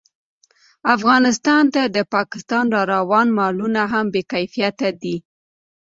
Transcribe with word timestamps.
افغانستان 0.95 1.63
ته 1.73 1.81
د 1.95 1.97
پاکستان 2.13 2.65
راروان 2.75 3.27
مالونه 3.37 3.81
هم 3.93 4.05
بې 4.13 4.21
کیفیته 4.31 4.89
دي 5.01 5.15